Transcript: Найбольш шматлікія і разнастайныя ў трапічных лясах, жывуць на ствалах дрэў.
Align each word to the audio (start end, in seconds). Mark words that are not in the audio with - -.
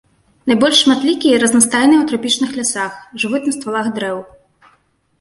Найбольш 0.51 0.79
шматлікія 0.85 1.33
і 1.35 1.41
разнастайныя 1.43 1.99
ў 2.01 2.05
трапічных 2.13 2.49
лясах, 2.63 2.91
жывуць 3.25 3.47
на 3.47 3.53
ствалах 3.61 3.87
дрэў. 4.01 4.17